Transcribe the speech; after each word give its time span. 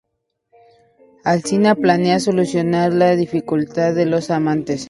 Alcina 1.23 1.75
planea 1.75 2.17
solucionar 2.19 2.91
las 2.91 3.15
dificultades 3.19 3.93
de 3.95 4.07
los 4.07 4.31
amantes. 4.31 4.79